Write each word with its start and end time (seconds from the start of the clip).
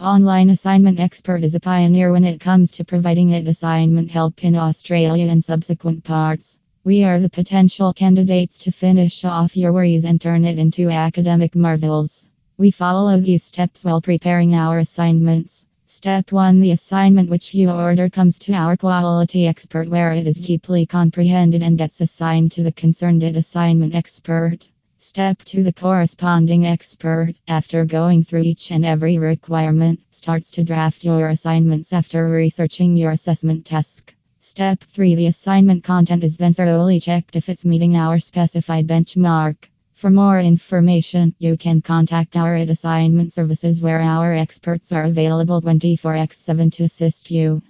Online 0.00 0.48
Assignment 0.48 0.98
Expert 0.98 1.44
is 1.44 1.54
a 1.54 1.60
pioneer 1.60 2.10
when 2.10 2.24
IT 2.24 2.40
comes 2.40 2.70
to 2.70 2.86
providing 2.86 3.28
it 3.28 3.46
assignment 3.46 4.10
help 4.10 4.42
in 4.42 4.56
Australia 4.56 5.26
and 5.26 5.44
subsequent 5.44 6.04
parts. 6.04 6.56
We 6.84 7.04
are 7.04 7.20
the 7.20 7.28
potential 7.28 7.92
candidates 7.92 8.60
to 8.60 8.72
finish 8.72 9.26
off 9.26 9.58
your 9.58 9.74
worries 9.74 10.06
and 10.06 10.18
turn 10.18 10.46
it 10.46 10.58
into 10.58 10.88
academic 10.88 11.54
marvels. 11.54 12.26
We 12.56 12.70
follow 12.70 13.20
these 13.20 13.44
steps 13.44 13.84
while 13.84 14.00
preparing 14.00 14.54
our 14.54 14.78
assignments. 14.78 15.66
Step 15.84 16.32
1 16.32 16.60
The 16.60 16.70
assignment 16.70 17.28
which 17.28 17.52
you 17.52 17.68
order 17.68 18.08
comes 18.08 18.38
to 18.38 18.54
our 18.54 18.78
quality 18.78 19.46
expert 19.46 19.90
where 19.90 20.12
it 20.12 20.26
is 20.26 20.38
deeply 20.38 20.86
comprehended 20.86 21.62
and 21.62 21.76
gets 21.76 22.00
assigned 22.00 22.52
to 22.52 22.62
the 22.62 22.72
concerned 22.72 23.22
assignment 23.22 23.94
expert. 23.94 24.66
Step 25.12 25.42
to 25.42 25.64
The 25.64 25.72
corresponding 25.72 26.64
expert, 26.64 27.34
after 27.48 27.84
going 27.84 28.22
through 28.22 28.42
each 28.42 28.70
and 28.70 28.86
every 28.86 29.18
requirement, 29.18 29.98
starts 30.10 30.52
to 30.52 30.62
draft 30.62 31.02
your 31.02 31.30
assignments 31.30 31.92
after 31.92 32.30
researching 32.30 32.96
your 32.96 33.10
assessment 33.10 33.66
task. 33.66 34.14
Step 34.38 34.84
3 34.84 35.16
The 35.16 35.26
assignment 35.26 35.82
content 35.82 36.22
is 36.22 36.36
then 36.36 36.54
thoroughly 36.54 37.00
checked 37.00 37.34
if 37.34 37.48
it's 37.48 37.64
meeting 37.64 37.96
our 37.96 38.20
specified 38.20 38.86
benchmark. 38.86 39.56
For 39.94 40.12
more 40.12 40.38
information, 40.38 41.34
you 41.40 41.56
can 41.56 41.82
contact 41.82 42.36
our 42.36 42.54
assignment 42.54 43.32
services 43.32 43.82
where 43.82 44.00
our 44.00 44.32
experts 44.32 44.92
are 44.92 45.02
available 45.02 45.60
24x7 45.60 46.70
to 46.74 46.84
assist 46.84 47.32
you. 47.32 47.62